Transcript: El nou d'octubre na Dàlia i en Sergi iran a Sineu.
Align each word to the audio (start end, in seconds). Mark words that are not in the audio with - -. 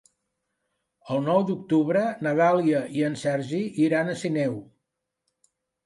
El 1.15 1.21
nou 1.25 1.41
d'octubre 1.51 2.03
na 2.29 2.35
Dàlia 2.41 2.83
i 3.03 3.07
en 3.13 3.21
Sergi 3.27 3.63
iran 3.89 4.11
a 4.17 4.21
Sineu. 4.27 4.61